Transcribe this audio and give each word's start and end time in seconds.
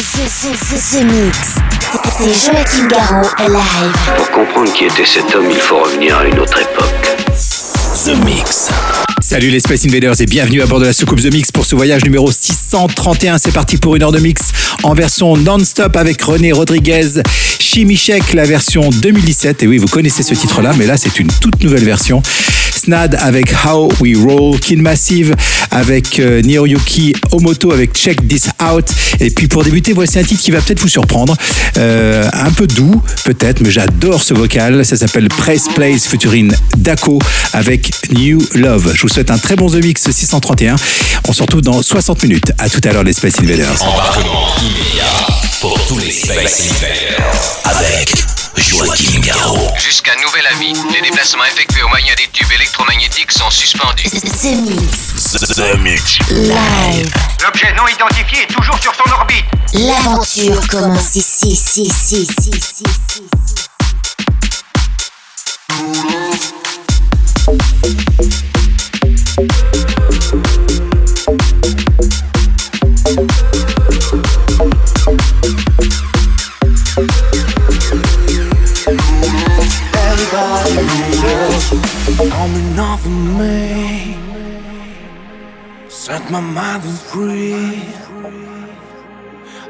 The, 0.00 0.06
the, 0.06 0.56
the, 0.56 0.78
the 0.96 1.04
Mix. 1.04 1.56
C'est 2.10 2.32
Joachim 2.32 2.88
Garraud 2.88 3.28
live. 3.38 3.92
Pour 4.16 4.30
comprendre 4.30 4.72
qui 4.72 4.86
était 4.86 5.04
cet 5.04 5.34
homme, 5.34 5.50
il 5.50 5.60
faut 5.60 5.78
revenir 5.78 6.16
à 6.16 6.24
une 6.24 6.38
autre 6.38 6.58
époque. 6.58 7.18
The 8.06 8.16
Mix. 8.24 8.70
Salut 9.30 9.50
les 9.50 9.60
Space 9.60 9.86
Invaders 9.86 10.20
et 10.20 10.26
bienvenue 10.26 10.60
à 10.60 10.66
bord 10.66 10.80
de 10.80 10.86
la 10.86 10.92
soucoupe 10.92 11.22
The 11.22 11.32
Mix 11.32 11.52
pour 11.52 11.64
ce 11.64 11.76
voyage 11.76 12.02
numéro 12.02 12.32
631. 12.32 13.38
C'est 13.38 13.52
parti 13.52 13.76
pour 13.76 13.94
une 13.94 14.02
heure 14.02 14.10
de 14.10 14.18
mix 14.18 14.50
en 14.82 14.92
version 14.92 15.36
non-stop 15.36 15.94
avec 15.94 16.20
René 16.20 16.50
Rodriguez, 16.50 17.22
Chimichek, 17.60 18.32
la 18.32 18.44
version 18.44 18.90
2017. 18.90 19.62
Et 19.62 19.68
oui, 19.68 19.78
vous 19.78 19.86
connaissez 19.86 20.24
ce 20.24 20.34
titre-là, 20.34 20.72
mais 20.76 20.84
là 20.84 20.96
c'est 20.96 21.20
une 21.20 21.28
toute 21.28 21.62
nouvelle 21.62 21.84
version. 21.84 22.24
Snad 22.72 23.16
avec 23.20 23.52
How 23.64 23.92
We 24.00 24.16
Roll, 24.16 24.58
Kin 24.58 24.78
Massive 24.78 25.36
avec 25.70 26.18
euh, 26.18 26.40
Nihonyuki 26.42 27.14
Omoto 27.30 27.72
avec 27.72 27.94
Check 27.94 28.26
This 28.26 28.48
Out. 28.60 28.86
Et 29.20 29.30
puis 29.30 29.48
pour 29.48 29.62
débuter, 29.62 29.92
voici 29.92 30.18
un 30.18 30.24
titre 30.24 30.42
qui 30.42 30.50
va 30.50 30.60
peut-être 30.60 30.80
vous 30.80 30.88
surprendre. 30.88 31.36
Euh, 31.76 32.28
un 32.32 32.50
peu 32.50 32.66
doux, 32.66 33.00
peut-être, 33.24 33.60
mais 33.60 33.70
j'adore 33.70 34.22
ce 34.22 34.34
vocal. 34.34 34.84
Ça 34.84 34.96
s'appelle 34.96 35.28
Praise 35.28 35.68
Place 35.74 36.06
featuring 36.06 36.50
Dako 36.78 37.20
avec 37.52 37.90
New 38.12 38.42
Love. 38.54 38.94
Un 39.28 39.38
très 39.38 39.56
bon 39.56 39.68
The 39.68 39.84
Mix 39.84 40.10
631. 40.10 40.76
On 41.28 41.32
se 41.32 41.42
retrouve 41.42 41.60
dans 41.60 41.82
60 41.82 42.22
minutes. 42.22 42.52
À 42.58 42.68
tout 42.68 42.80
à 42.84 42.92
l'heure, 42.92 43.04
les 43.04 43.12
Space 43.12 43.38
Invaders. 43.40 43.82
Embarquement 43.82 44.46
immédiat 44.62 45.26
pour 45.60 45.78
tous 45.86 45.98
les 45.98 46.10
Space 46.10 46.70
Invaders. 46.70 47.60
Avec 47.64 48.14
Joachim 48.56 49.20
Garraud. 49.20 49.68
Jusqu'à 49.78 50.12
nouvel 50.24 50.46
avis, 50.46 50.72
les 50.94 51.02
déplacements 51.02 51.44
effectués 51.44 51.82
au 51.82 51.88
moyen 51.88 52.14
des 52.16 52.28
tubes 52.32 52.50
électromagnétiques 52.54 53.32
sont 53.32 53.50
suspendus. 53.50 54.04
The 54.04 54.56
Mix. 54.56 55.32
The 55.54 55.78
Mix. 55.78 56.18
Live. 56.30 57.12
L'objet 57.42 57.74
non 57.76 57.86
identifié 57.88 58.44
est 58.44 58.52
toujours 58.52 58.78
sur 58.78 58.94
son 58.94 59.12
orbite. 59.12 59.44
L'aventure 59.74 60.66
commence 60.68 61.14
ici, 61.16 61.48
ici, 61.48 61.82
ici, 61.82 62.22
ici, 62.22 62.50
ici, 62.50 62.84
ici. 62.84 63.64
coming 65.80 66.04
off 68.18 68.49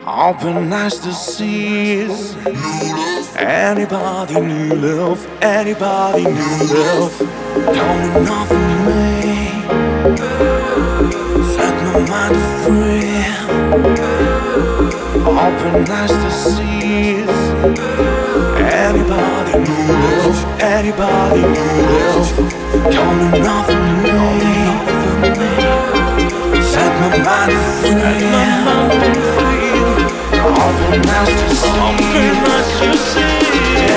Open 0.07 0.73
eyes 0.73 0.99
to 1.01 1.13
see. 1.13 2.03
Anybody 3.37 4.41
new 4.41 4.75
love? 4.75 5.27
Anybody 5.43 6.25
new 6.25 6.75
love? 6.75 7.19
Coming 7.75 8.29
off 8.29 8.80
my 11.93 11.99
mind 12.09 12.39
free. 12.63 13.27
Open 15.27 15.91
eyes 15.91 16.15
to 16.23 16.31
see. 16.31 17.25
Anybody 18.87 19.55
new 19.67 19.87
love? 20.03 20.41
Anybody 20.61 21.43
new 21.55 21.73
love? 21.91 22.31
Coming 22.95 23.47
off 23.47 23.71
of 23.71 23.81
me. 23.95 24.55
Set 26.63 26.93
my 27.01 27.09
mind 27.27 27.55
free. 27.81 28.31
Open 30.67 31.09
eyes 31.09 31.33
to 31.39 31.55
see. 33.11 33.35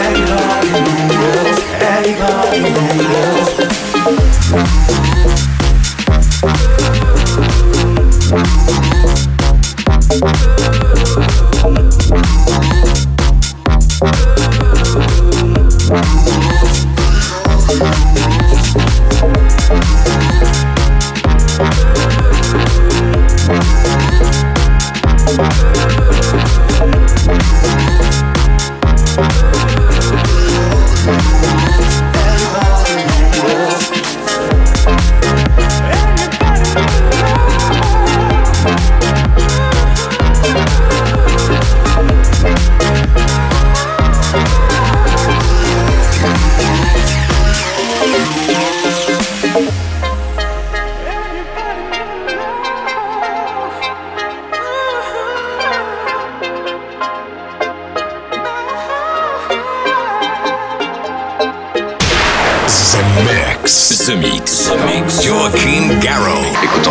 Anybody 0.07 0.69
new 0.85 1.05
love? 1.21 1.61
Anybody 1.81 2.59
new 2.59 3.03
love? 3.13 3.73
The 10.23 10.62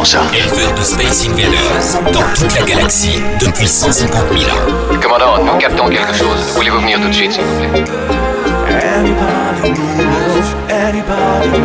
Ça. 0.05 0.21
Éleveur 0.35 0.75
de 0.75 0.83
Space 0.83 1.27
Invaders 1.27 2.03
dans 2.13 2.23
toute 2.35 2.53
la 2.59 2.63
galaxie 2.67 3.23
depuis 3.41 3.69
150 3.69 4.25
000 4.37 4.51
ans. 4.51 4.99
Commandant, 5.01 5.39
nous 5.45 5.57
captons 5.59 5.89
quelque 5.89 6.13
chose. 6.13 6.53
Voulez-vous 6.57 6.81
venir 6.81 7.01
tout 7.01 7.09
de 7.09 7.15
suite, 7.15 7.33
s'il 7.33 7.45
vous 7.45 7.57
plaît? 7.61 7.85
Anybody? 8.69 9.73
Anybody? 10.69 11.63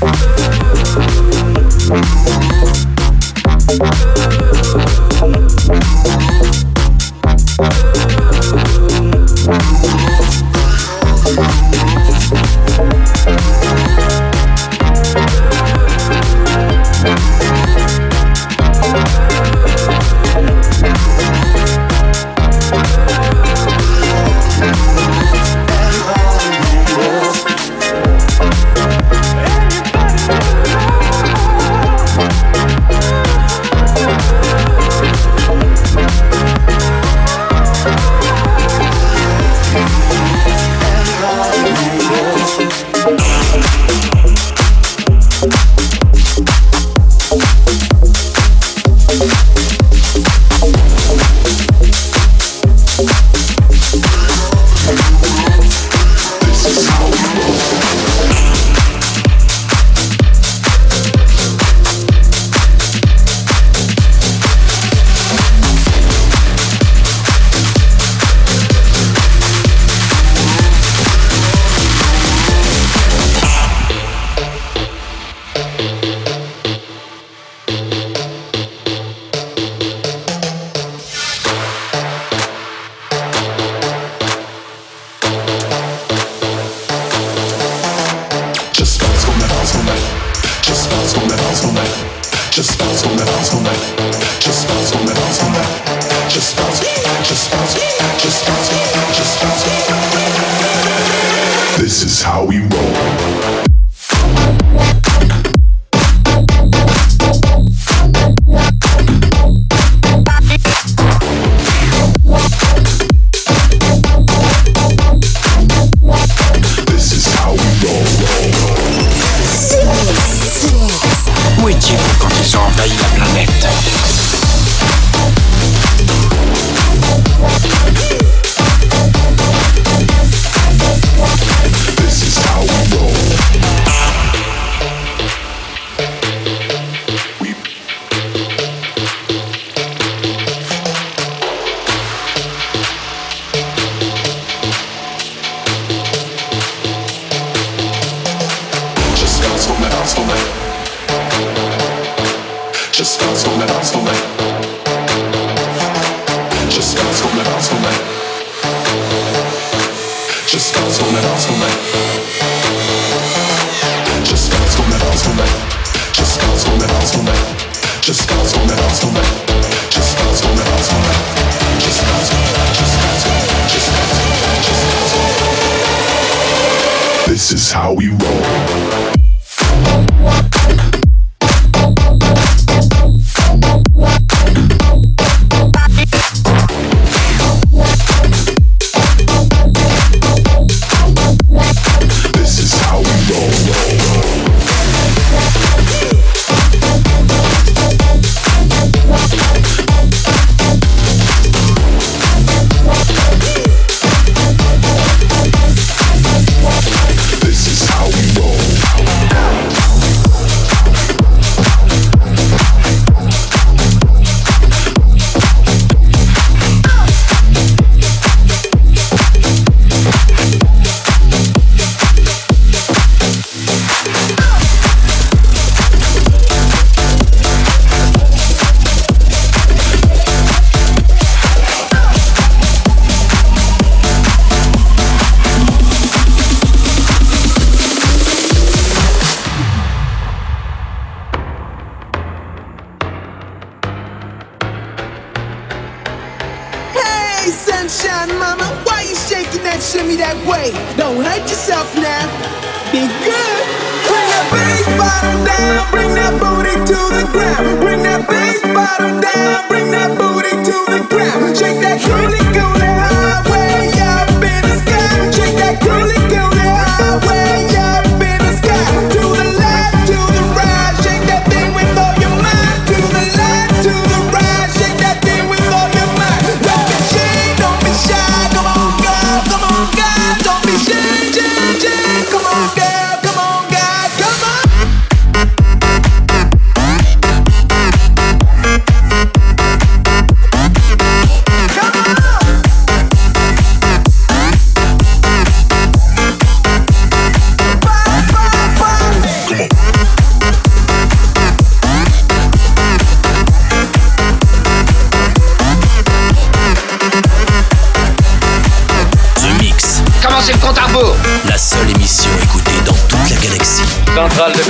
Thank 0.00 0.58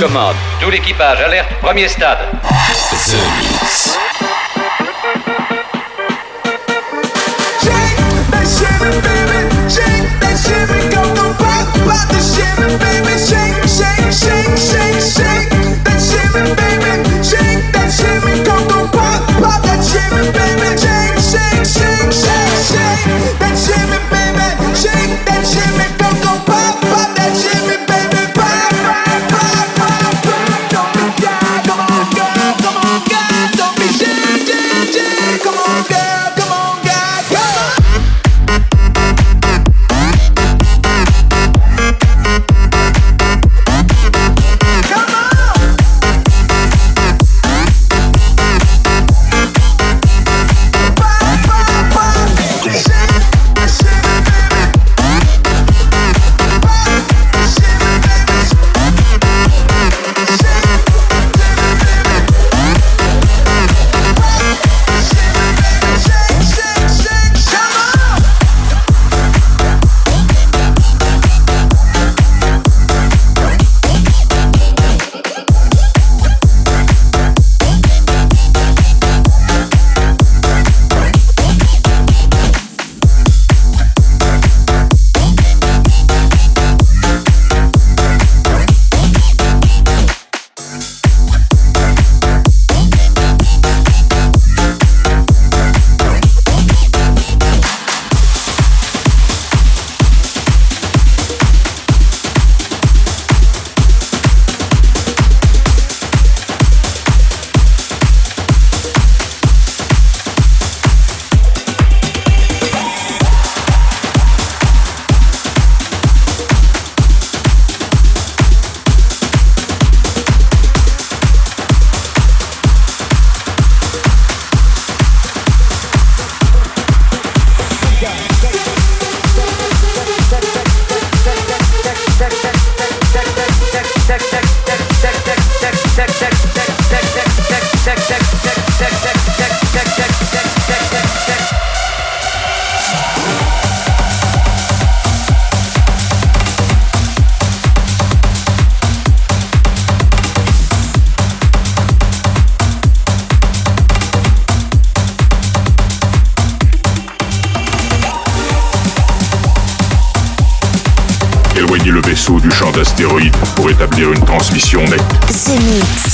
love? 0.07 0.35
Tout 0.61 0.69
l'équipage, 0.69 1.19
alerte, 1.19 1.49
premier 1.61 1.87
stade. 1.87 2.19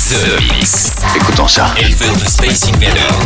The 0.07 0.39
Mix. 0.53 0.91
Écoutons 1.15 1.47
ça. 1.47 1.73
Éleveur 1.79 2.15
de 2.17 2.25
Space 2.25 2.69
Invaders 2.69 3.24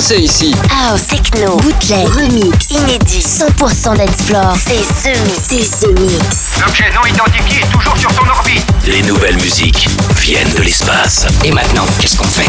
Danser 0.00 0.18
ici. 0.18 0.54
House, 0.70 1.08
techno, 1.08 1.56
bootleg, 1.56 2.08
remix, 2.08 2.70
inédit, 2.70 3.20
100% 3.20 3.98
dance 3.98 4.22
floor. 4.24 4.56
C'est 4.56 4.80
The 5.02 5.14
Mix. 5.26 5.42
C'est 5.46 5.86
The 5.86 6.00
Mix. 6.00 6.58
L'objet 6.58 6.90
non 6.94 7.04
identifié 7.04 7.60
est 7.60 7.70
toujours 7.70 7.98
sur 7.98 8.10
son 8.12 8.26
orbite. 8.26 8.64
Les 8.86 9.02
nouvelles 9.02 9.36
musiques 9.36 9.90
viennent 10.16 10.54
de 10.54 10.62
l'espace. 10.62 11.26
Et 11.44 11.50
maintenant, 11.52 11.84
qu'est-ce 12.00 12.16
qu'on 12.16 12.24
fait? 12.24 12.48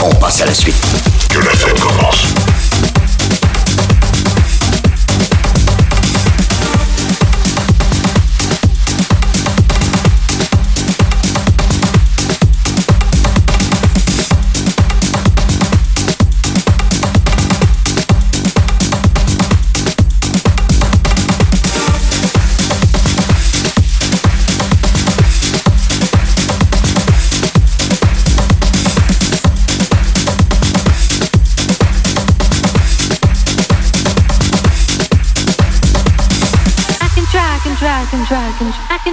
On 0.00 0.14
passe 0.14 0.42
à 0.42 0.46
la 0.46 0.54
suite. 0.54 0.76
Que 1.28 1.40
la 1.40 1.50
fête 1.50 1.80
commence. 1.80 2.22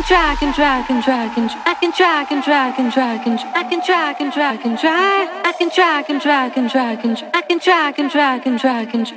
track 0.08 0.42
and 0.42 0.56
track 0.56 0.90
and 0.90 1.04
track 1.04 1.38
and 1.38 1.50
I 1.66 1.74
can 1.74 1.92
track 1.92 2.32
and 2.32 2.42
track 2.42 2.80
and 2.80 2.94
track 2.94 3.28
and 3.28 3.40
I 3.40 3.64
can 3.70 3.82
track 3.82 4.22
and 4.22 4.32
track 4.32 4.66
and 4.66 4.80
track 4.80 5.46
I 5.46 5.52
can 5.52 5.70
track 5.70 6.10
and 6.10 6.22
track 6.22 6.56
and 6.56 6.70
track 6.70 7.04
and 7.04 7.18
I 7.34 7.42
can 7.42 7.60
track 7.60 8.00
and 8.00 8.10
track 8.10 8.46
and 8.46 8.58
track 8.58 8.94
and 8.94 9.17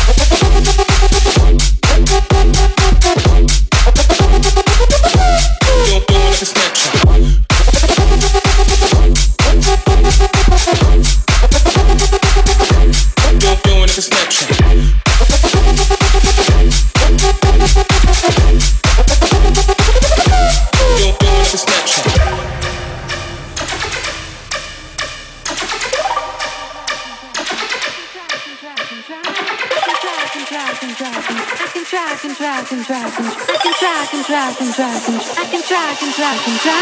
I 33.13 33.57
can 33.61 33.73
try, 33.73 34.01
I 34.01 34.07
can 34.07 34.23
try, 34.23 34.47
I 34.47 34.53
can 34.53 34.71
try, 34.71 34.87
I 34.87 34.99
can 35.01 35.11
try, 35.11 35.41
I 35.41 35.45
can 35.45 35.61
try, 35.61 35.89
I 35.89 35.95
can 35.95 36.11
try, 36.13 36.31
I 36.31 36.37
can 36.37 36.57
try, 36.59 36.73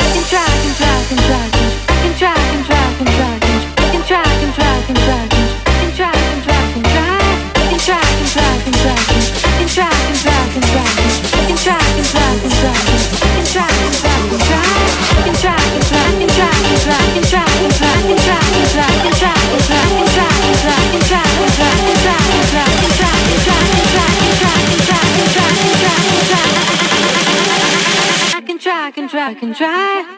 I 0.00 0.12
can 0.14 0.24
try, 0.24 0.40
I 0.40 0.62
can 0.62 0.74
try, 0.74 0.88
I 0.88 1.04
can 1.08 1.18
try. 1.18 1.53
try, 29.14 29.28
I 29.28 29.34
can 29.34 29.54
try. 29.54 30.14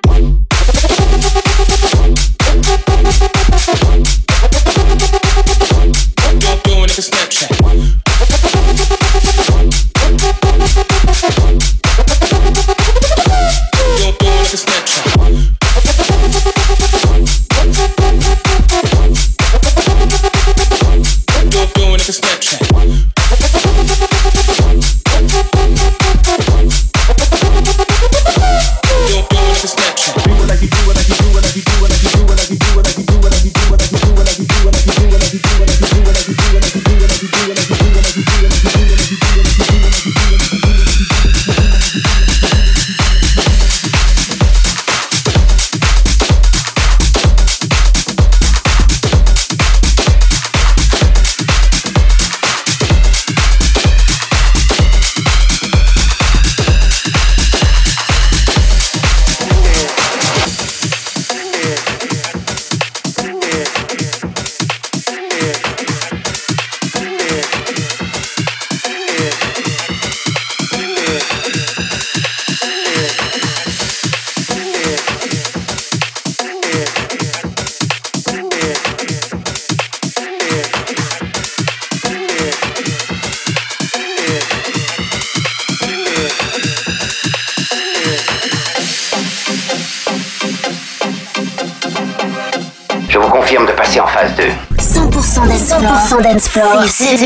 C'est 96.57 97.23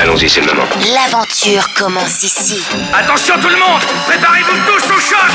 Allons-y, 0.00 0.28
c'est 0.28 0.40
le 0.40 0.46
moment. 0.48 0.64
L'aventure 0.92 1.72
commence 1.74 2.24
ici. 2.24 2.60
Attention 2.92 3.36
tout 3.40 3.48
le 3.48 3.56
monde 3.56 3.80
Préparez-vous 4.08 4.56
tous 4.66 4.90
au 4.92 4.98
choc 4.98 5.30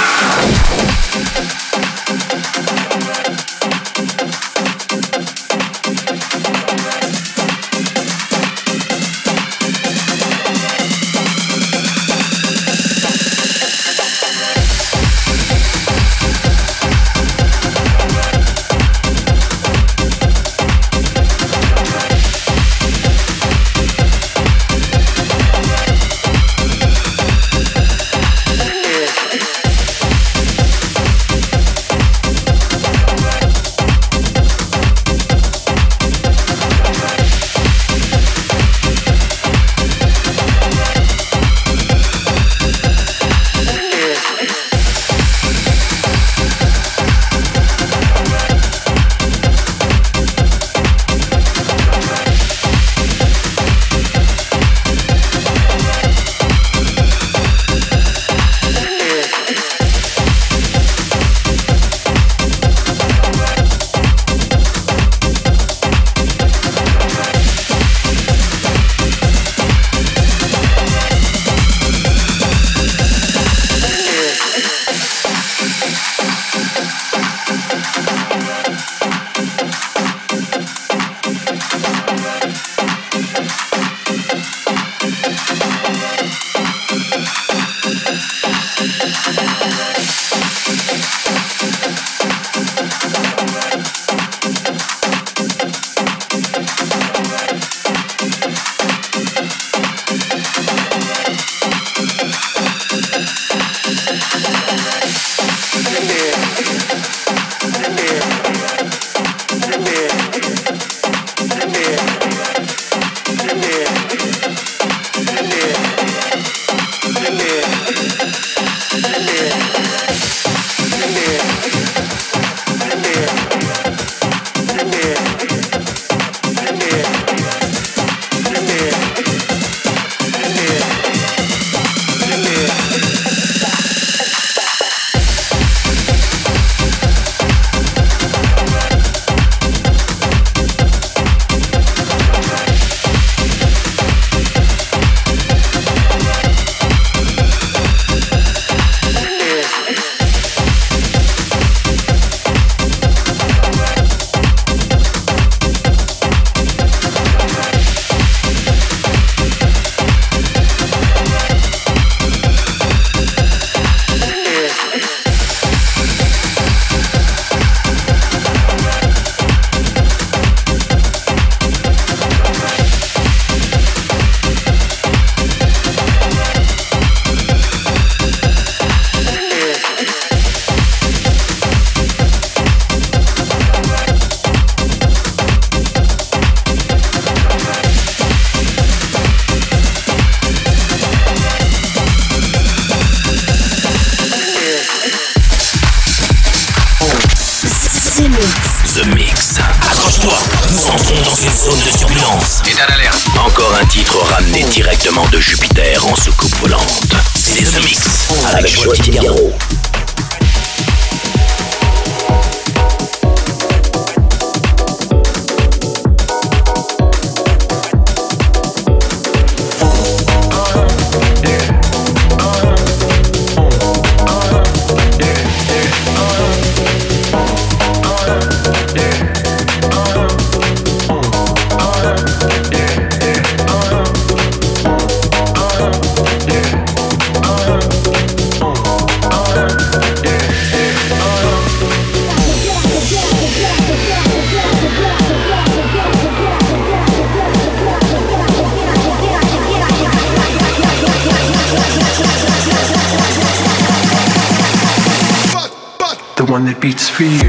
for 257.19 257.25
you. 257.25 257.48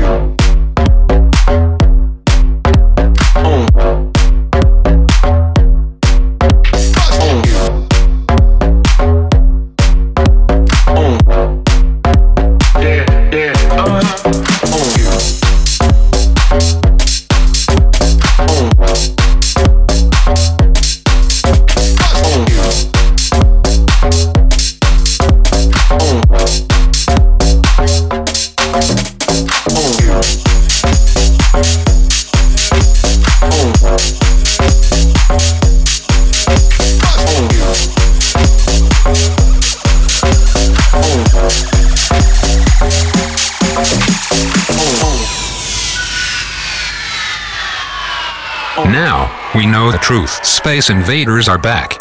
Space 50.63 50.91
invaders 50.91 51.49
are 51.49 51.57
back. 51.57 51.97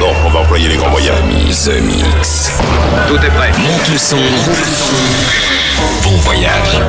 Bon, 0.00 0.12
on 0.26 0.30
va 0.30 0.40
employer 0.40 0.66
les 0.66 0.76
grands 0.76 0.90
moyens. 0.90 1.16
The 1.64 1.80
Mix. 1.80 2.50
Tout 3.06 3.24
est 3.24 3.30
prêt. 3.30 3.52
Monte 3.56 3.88
le 3.88 3.96
son. 3.96 4.18
Bon 6.02 6.16
voyage. 6.16 6.80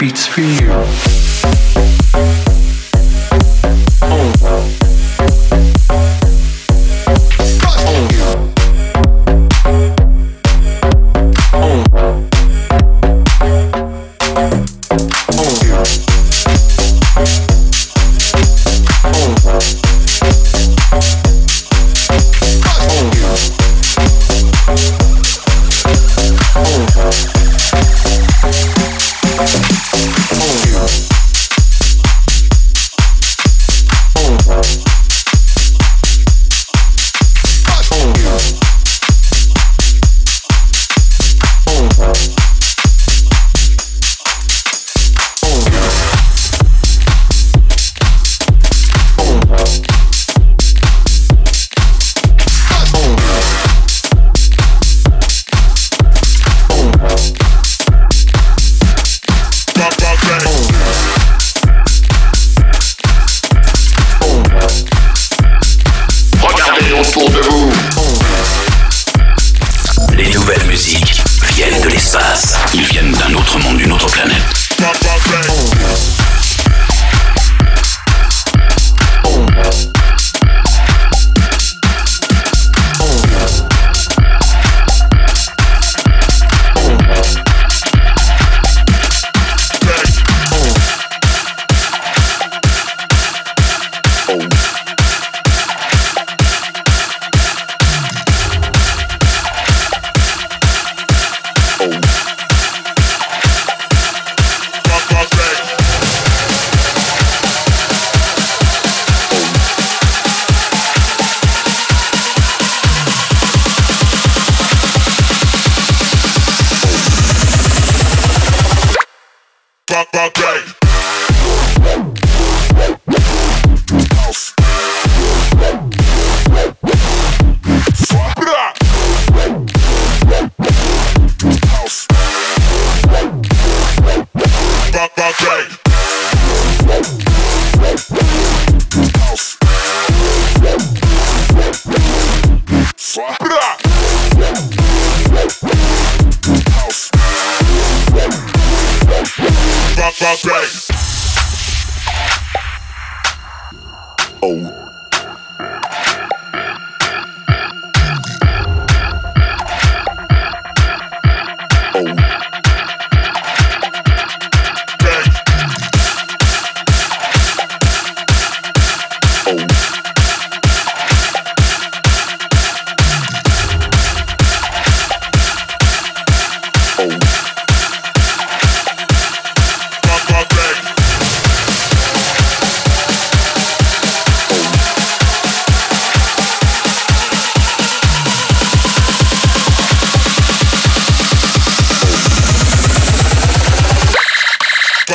Beats 0.00 0.26
for 0.26 0.40
you. 0.40 0.69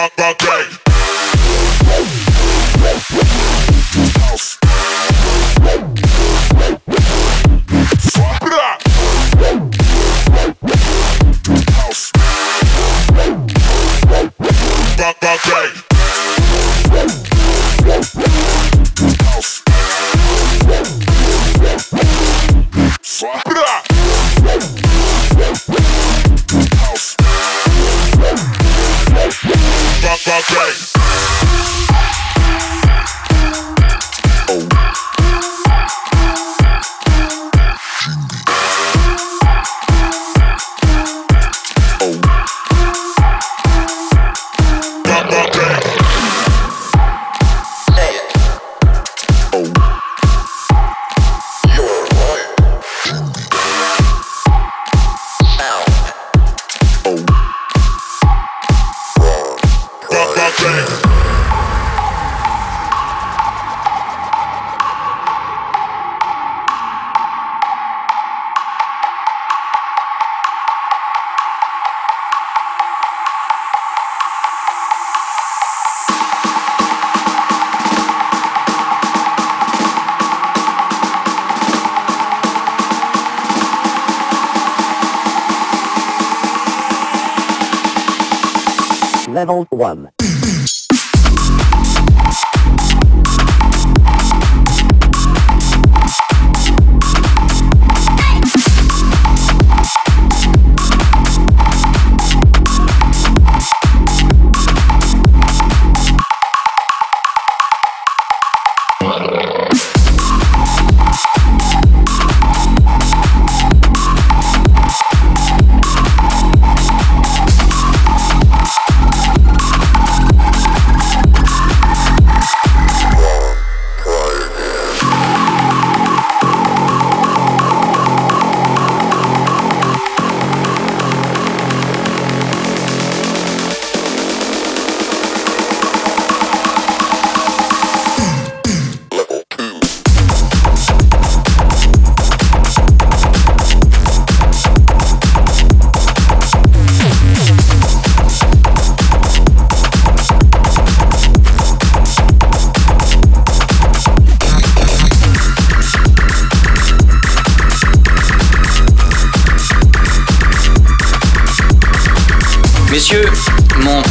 that, 0.06 0.18
that 0.18 0.35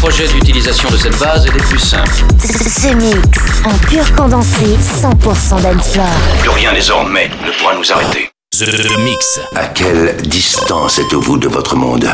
projet 0.05 0.29
d'utilisation 0.29 0.91
de 0.91 0.99
cette 0.99 1.19
base 1.19 1.47
est 1.47 1.51
des 1.51 1.61
plus 1.61 1.79
simples. 1.79 2.27
Ce 2.39 2.95
mix, 2.95 3.17
un 3.65 3.79
pur 3.87 4.15
condensé 4.15 4.67
100% 5.01 5.63
dancefloor. 5.63 6.07
Plus 6.41 6.51
rien 6.51 6.75
désormais 6.75 7.31
ne 7.43 7.51
pourra 7.59 7.75
nous 7.75 7.91
arrêter. 7.91 8.29
The 8.53 8.99
Mix. 8.99 9.41
À 9.57 9.65
quelle 9.69 10.15
distance 10.19 10.99
êtes-vous 10.99 11.39
de 11.39 11.49
votre 11.49 11.75
monde? 11.75 12.07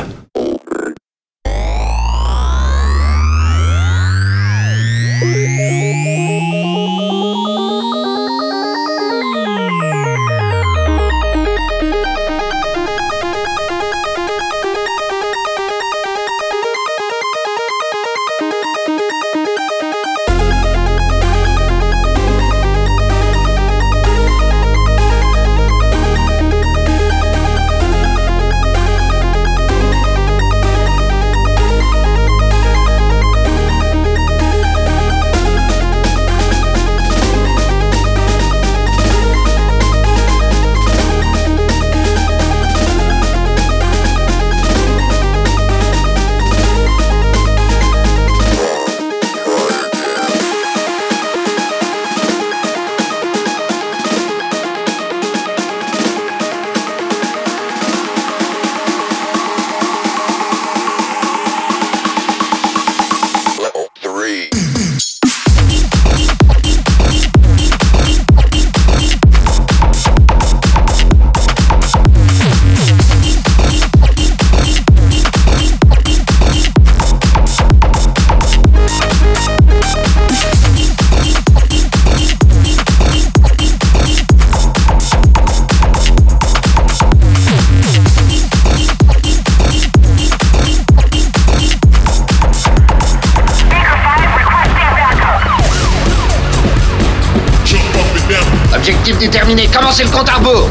Commencez 100.01 100.05
le 100.05 100.11
compte 100.11 100.29
à 100.29 100.35
rebours 100.35 100.69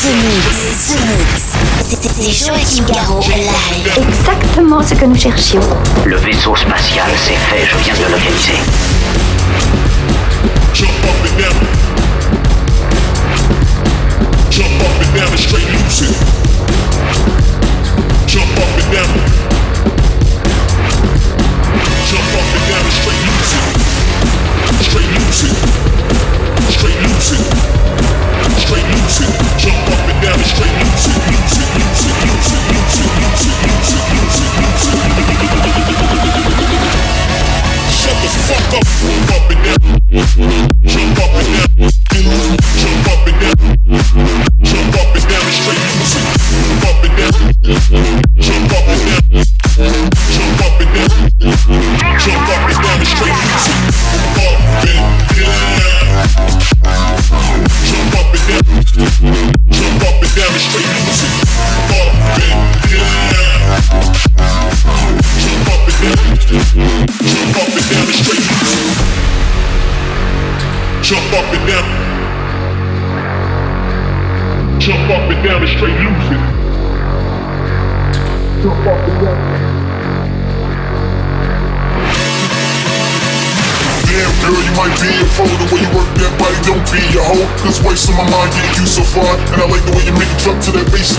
The 0.00 0.14
Mix, 0.24 0.88
The 0.88 0.98
Mix. 1.06 1.42
C'est 1.80 2.46
Joachim 2.46 2.84
Garraud 2.92 3.20
live. 3.20 3.92
Exactement 3.96 4.82
ce 4.82 4.94
que 4.94 5.04
nous 5.04 5.16
cherchions. 5.16 5.60
Le 6.04 6.16
vaisseau 6.16 6.56
spatial, 6.56 7.10
c'est 7.16 7.34
fait, 7.34 7.66
je 7.70 7.84
viens 7.84 7.94
de 7.94 8.04
le 8.04 8.10
localiser. 8.12 8.58
Jump 10.74 10.90
up 11.04 11.10
and 11.24 11.38
down. 11.38 11.56
Jump 14.50 14.82
up 14.82 15.00
and 15.00 15.14
down 15.16 15.28
and 15.28 15.38
straight 15.38 15.68
loose 15.70 16.02
it. 16.02 16.41
Jump 39.62 39.84
up 41.18 41.34
and 41.38 41.78
down. 41.78 41.90
Jump 42.82 43.06
up 43.06 43.26
and 43.28 44.18
down. 44.18 44.41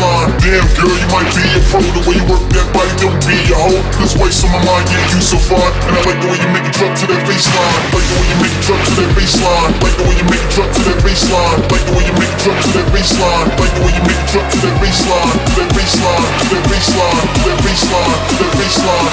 fine. 0.04 0.36
Damn, 0.44 0.68
girl, 0.76 0.92
you 0.92 1.08
might 1.08 1.32
be 1.32 1.44
a 1.56 1.60
pro. 1.72 1.80
The 1.80 2.02
way 2.04 2.16
you 2.20 2.26
work 2.28 2.44
that 2.52 2.68
body, 2.76 2.92
don't 3.00 3.16
be 3.24 3.40
a 3.48 3.56
hoe. 3.56 3.80
This 4.04 4.14
waste 4.20 4.44
on 4.44 4.52
my 4.52 4.60
mind, 4.68 4.86
yeah, 4.92 5.16
you 5.16 5.24
so 5.24 5.40
fine. 5.40 5.74
And 5.88 5.96
I 5.96 6.02
like 6.04 6.20
the 6.20 6.28
way 6.28 6.40
you 6.44 6.50
make 6.52 6.68
it 6.68 6.76
drop 6.76 6.92
to 7.00 7.06
that 7.08 7.24
baseline. 7.24 7.80
Like 7.96 8.08
the 8.12 8.16
way 8.20 8.28
you 8.28 8.38
make 8.44 8.52
it 8.52 8.64
drop 8.68 8.82
to 8.84 8.92
that 9.00 9.12
baseline. 9.16 9.72
Like 9.80 9.96
the 9.96 10.04
way 10.04 10.16
you 10.20 10.28
make 10.28 10.44
it 10.44 10.52
drop 10.52 10.70
to 10.76 10.82
that 10.84 11.00
baseline. 11.04 11.60
Like 11.72 11.86
the 11.88 11.94
way 11.96 12.04
you 12.04 12.16
make 12.20 12.34
it 12.34 12.40
drop 12.44 12.60
to 12.60 12.70
that 12.76 12.88
baseline. 12.92 13.48
Like 13.56 13.74
the 13.74 13.82
way 13.84 13.94
you 13.96 14.04
make 14.04 14.20
it 14.20 14.28
drop 14.34 14.48
to 14.52 14.58
that 14.60 14.76
baseline. 14.84 15.32
To 15.48 15.52
that 15.56 15.72
baseline. 15.72 16.28
To 16.44 16.48
that 16.52 16.64
baseline. 16.68 17.24
To 17.24 17.40
that 17.48 17.60
baseline. 17.64 18.20
To 18.28 18.36
that 18.44 18.52
baseline. 18.60 19.08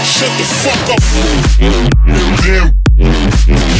Shut 0.00 0.32
the 0.40 0.46
fuck 0.48 0.88
up. 0.96 1.00
Damn. 2.40 3.79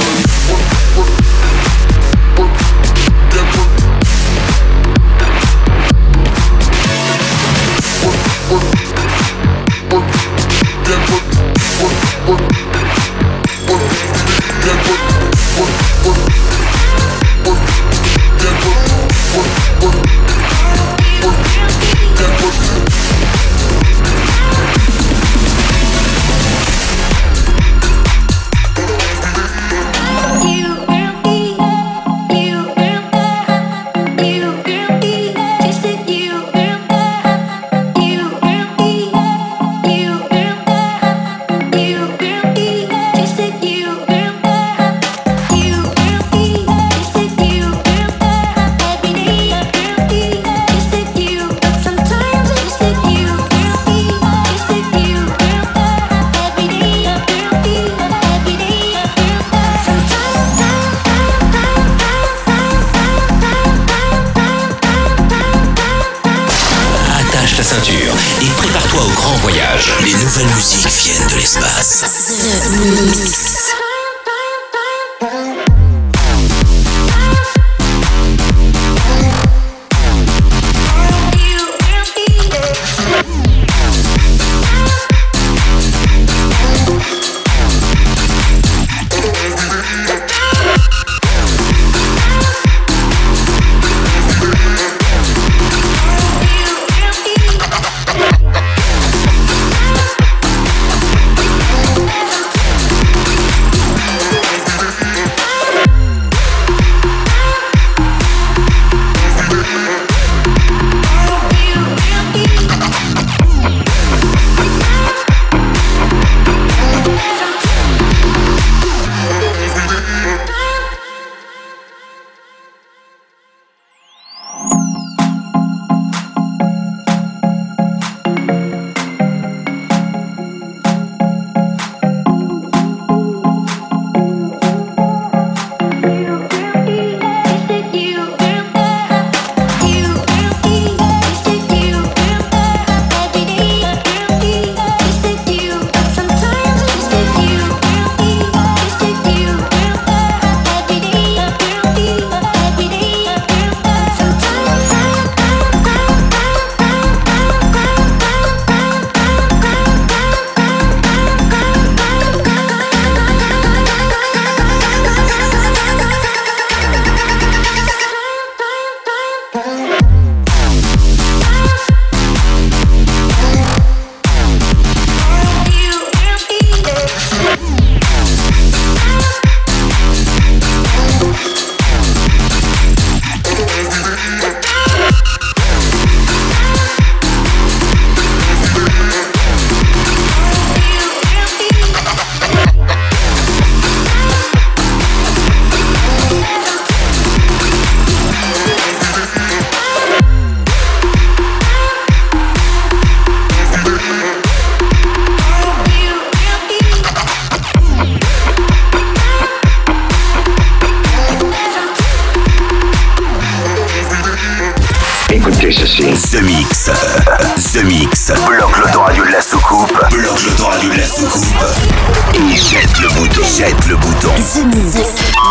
jette 223.61 223.85
le 223.85 223.95
bouton. 223.95 225.50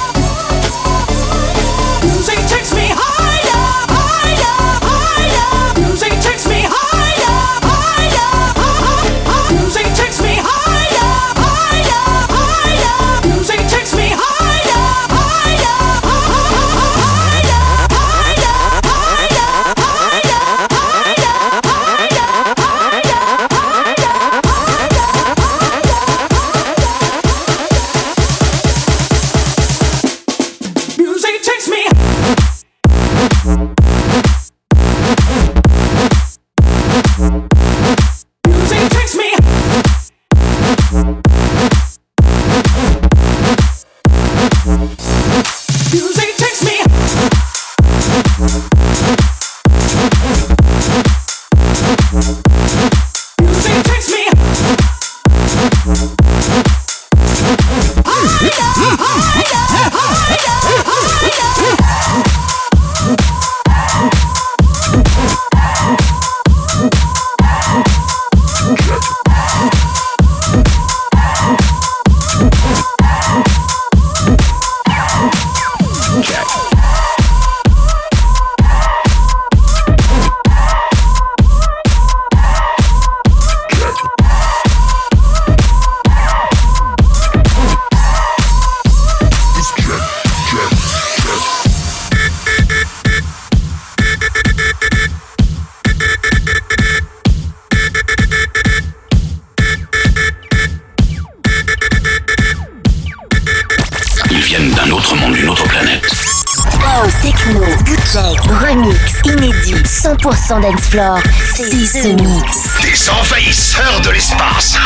d'Explore, 110.59 111.19
c'est 111.55 111.85
ce 111.85 112.07
mix. 112.09 112.57
Des 112.81 113.09
envahisseurs 113.09 114.01
de 114.01 114.09
l'espace. 114.09 114.75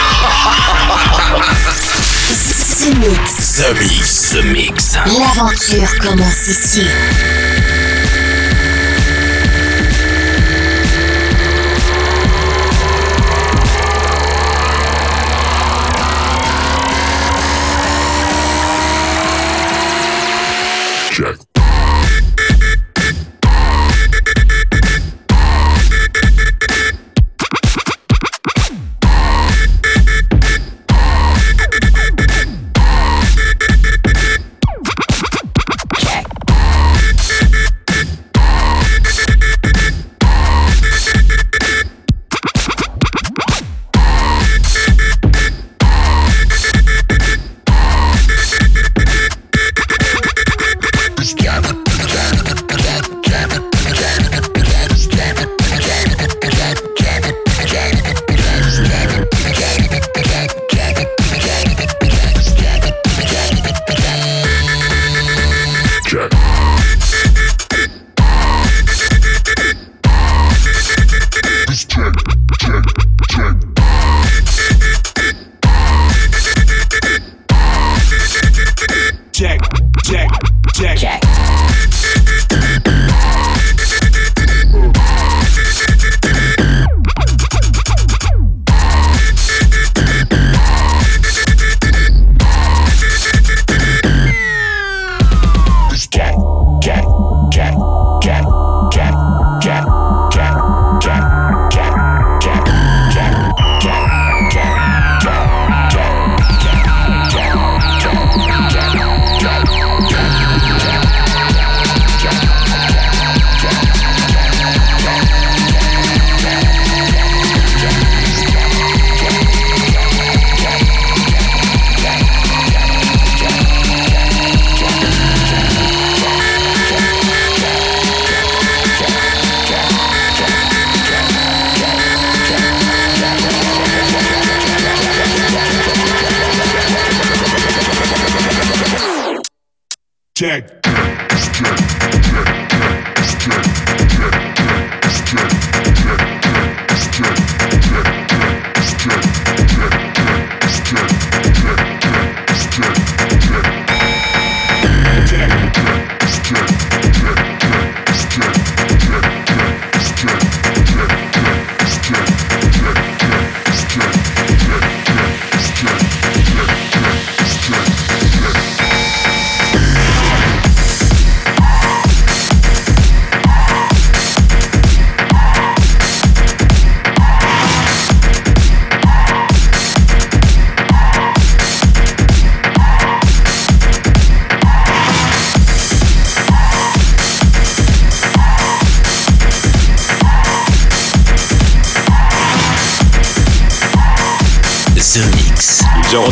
The 2.85 3.73
Mix. 3.79 4.35
Mix. 4.43 4.93
L'aventure 5.05 5.97
commence 5.99 6.47
ici. 6.47 6.85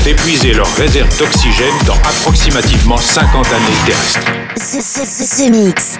Auront 0.03 0.11
épuisé 0.11 0.53
leurs 0.53 0.75
réserves 0.75 1.17
d'oxygène 1.17 1.73
dans 1.85 1.95
approximativement 1.95 2.97
50 2.97 3.45
années 3.47 3.85
terrestres. 3.85 4.19
The 4.55 5.49
Mix. 5.49 5.97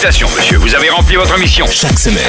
Félicitations, 0.00 0.34
monsieur, 0.34 0.56
vous 0.56 0.74
avez 0.74 0.88
rempli 0.88 1.16
votre 1.16 1.38
mission. 1.38 1.66
Chaque 1.70 1.98
semaine, 1.98 2.24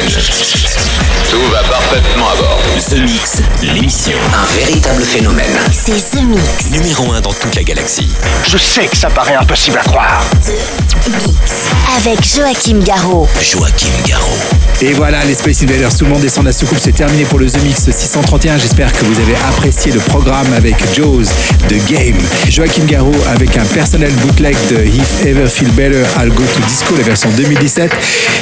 Tout 1.29 1.41
va 1.53 1.63
parfaitement 1.63 2.29
à 2.29 2.35
bord. 2.35 2.61
The 2.89 2.97
Mix, 2.97 3.41
l'émission. 3.61 4.17
Un 4.33 4.45
véritable 4.57 5.01
phénomène. 5.01 5.57
C'est 5.71 6.11
The 6.11 6.21
Mix. 6.21 6.69
Numéro 6.69 7.13
1 7.13 7.21
dans 7.21 7.31
toute 7.31 7.55
la 7.55 7.63
galaxie. 7.63 8.09
Je 8.45 8.57
sais 8.57 8.87
que 8.87 8.97
ça 8.97 9.09
paraît 9.09 9.35
impossible 9.35 9.77
à 9.77 9.83
croire. 9.83 10.21
The 10.43 10.80
Mix. 11.25 11.51
Avec 11.97 12.23
Joachim 12.23 12.79
Garraud. 12.83 13.27
Joachim 13.41 13.91
Garraud. 14.07 14.37
Et 14.81 14.93
voilà, 14.93 15.23
les 15.25 15.35
Space 15.35 15.61
Invaders, 15.63 15.95
tout 15.95 16.05
le 16.05 16.11
monde 16.11 16.21
descend 16.21 16.43
de 16.43 16.49
la 16.49 16.53
soucoupe, 16.53 16.79
c'est 16.81 16.91
terminé 16.91 17.23
pour 17.25 17.39
le 17.39 17.49
The 17.49 17.61
Mix 17.63 17.89
631. 17.89 18.57
J'espère 18.57 18.91
que 18.91 19.05
vous 19.05 19.19
avez 19.19 19.35
apprécié 19.47 19.91
le 19.91 19.99
programme 19.99 20.51
avec 20.53 20.75
Jaws, 20.95 21.25
The 21.69 21.85
Game, 21.87 22.17
Joachim 22.49 22.85
Garraud 22.85 23.15
avec 23.27 23.55
un 23.57 23.65
personnel 23.65 24.11
bootleg 24.13 24.57
de 24.69 24.83
If 24.83 25.25
Ever 25.25 25.47
Feel 25.47 25.69
Better, 25.71 26.03
I'll 26.19 26.29
Go 26.29 26.43
to 26.43 26.61
Disco, 26.67 26.95
la 26.97 27.03
version 27.03 27.29
2017, 27.37 27.91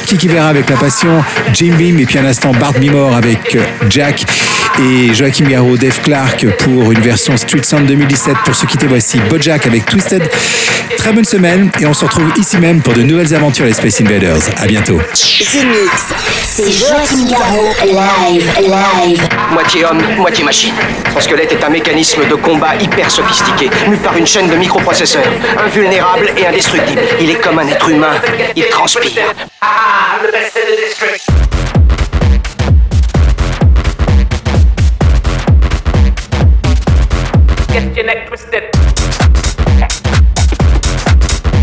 Kiki 0.06 0.28
Vera 0.28 0.48
avec 0.48 0.70
La 0.70 0.76
Passion, 0.76 1.22
Jim 1.52 1.74
Beam 1.76 1.98
et 2.00 2.06
puis 2.06 2.18
un 2.18 2.24
instant 2.24 2.52
Bart 2.52 2.78
Mimor 2.80 3.14
avec 3.14 3.54
euh, 3.54 3.62
Jack 3.90 4.24
et 4.80 5.14
Joachim 5.14 5.44
Garraud, 5.44 5.76
Dave 5.76 6.00
Clark 6.02 6.46
pour 6.58 6.92
une 6.92 7.00
version 7.00 7.36
Street 7.36 7.62
Sound 7.62 7.86
2017. 7.86 8.34
Pour 8.44 8.54
se 8.54 8.66
quitter, 8.66 8.86
voici 8.86 9.18
Bojack 9.28 9.66
avec 9.66 9.84
Twisted. 9.86 10.22
Très 10.96 11.12
bonne 11.12 11.24
semaine 11.24 11.70
et 11.80 11.86
on 11.86 11.94
se 11.94 12.04
retrouve 12.04 12.32
ici 12.36 12.56
même 12.58 12.80
pour 12.80 12.94
de 12.94 13.02
nouvelles 13.02 13.34
aventures 13.34 13.66
les 13.66 13.72
Space 13.72 14.00
Invaders. 14.00 14.42
À 14.56 14.66
bientôt. 14.66 14.98
The 14.98 15.64
Mix. 15.64 16.12
C'est 16.44 16.70
Joachim 16.70 17.28
Garraud. 17.28 17.74
Live, 17.84 18.50
live. 18.60 19.28
Moitié 19.52 19.84
homme, 19.84 20.02
moitié 20.16 20.44
machine. 20.44 20.74
Son 21.12 21.20
squelette 21.20 21.52
est 21.52 21.64
un 21.64 21.70
mécanisme 21.70 22.26
de 22.28 22.34
combat 22.34 22.76
hyper 22.80 23.10
sophistiqué, 23.10 23.70
mu 23.88 23.96
par 23.96 24.16
une 24.16 24.26
chaîne 24.26 24.48
de 24.48 24.56
microprocesseurs, 24.56 25.32
invulnérable 25.64 26.30
et 26.36 26.46
indestructible. 26.46 27.00
Il 27.20 27.30
est 27.30 27.40
comme 27.40 27.58
un 27.58 27.68
être 27.68 27.88
humain, 27.88 28.14
il 28.56 28.64
transpire. 28.66 29.34
Ah, 29.60 30.18
the 30.22 30.32
best 30.32 30.56